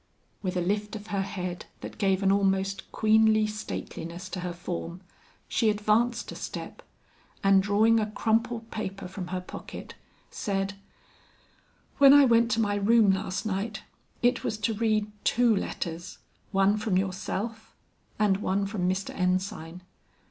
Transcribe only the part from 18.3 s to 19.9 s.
one from Mr. Ensign.